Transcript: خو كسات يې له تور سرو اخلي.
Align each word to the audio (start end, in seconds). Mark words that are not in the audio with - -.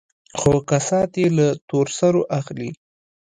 خو 0.39 0.53
كسات 0.69 1.11
يې 1.21 1.27
له 1.37 1.47
تور 1.69 1.87
سرو 1.97 2.21
اخلي. 2.39 2.69